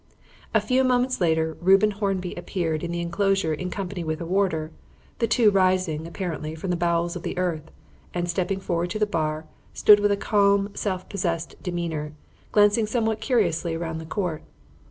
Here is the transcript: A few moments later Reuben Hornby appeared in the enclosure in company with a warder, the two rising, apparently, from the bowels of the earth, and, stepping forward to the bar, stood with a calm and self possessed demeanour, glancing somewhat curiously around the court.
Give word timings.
A 0.51 0.59
few 0.59 0.83
moments 0.83 1.21
later 1.21 1.55
Reuben 1.61 1.91
Hornby 1.91 2.33
appeared 2.33 2.83
in 2.83 2.91
the 2.91 3.01
enclosure 3.01 3.53
in 3.53 3.69
company 3.69 4.03
with 4.03 4.19
a 4.19 4.25
warder, 4.25 4.71
the 5.19 5.27
two 5.27 5.51
rising, 5.51 6.07
apparently, 6.07 6.55
from 6.55 6.71
the 6.71 6.75
bowels 6.75 7.15
of 7.15 7.21
the 7.21 7.37
earth, 7.37 7.69
and, 8.11 8.27
stepping 8.27 8.59
forward 8.59 8.89
to 8.89 8.97
the 8.97 9.05
bar, 9.05 9.45
stood 9.75 9.99
with 9.99 10.11
a 10.11 10.17
calm 10.17 10.65
and 10.65 10.77
self 10.79 11.07
possessed 11.07 11.53
demeanour, 11.61 12.13
glancing 12.51 12.87
somewhat 12.87 13.21
curiously 13.21 13.75
around 13.75 13.99
the 13.99 14.05
court. 14.07 14.41